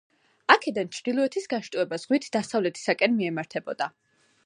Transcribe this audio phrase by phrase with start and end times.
[0.53, 3.95] აქედან ჩრდილოეთის განშტოება ზღვით დასავლეთისაკენ მიემართებოდა.